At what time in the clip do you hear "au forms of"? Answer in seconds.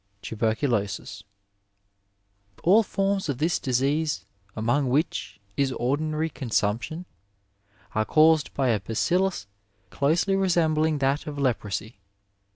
2.65-3.37